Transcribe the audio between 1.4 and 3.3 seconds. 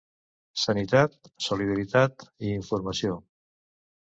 solidaritat i informació.